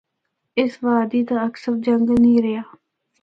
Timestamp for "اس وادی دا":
0.59-1.35